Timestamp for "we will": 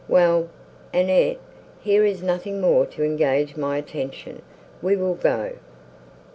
4.81-5.13